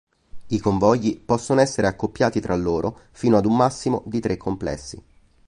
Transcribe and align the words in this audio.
I 0.47 0.57
convogli 0.59 1.19
possono 1.19 1.61
essere 1.61 1.85
accoppiati 1.85 2.39
tra 2.41 2.55
loro 2.55 3.01
fino 3.11 3.37
ad 3.37 3.45
un 3.45 3.55
massimo 3.55 4.01
di 4.07 4.19
tre 4.19 4.35
complessi. 4.35 5.03